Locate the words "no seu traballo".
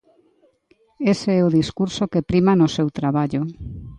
2.57-3.41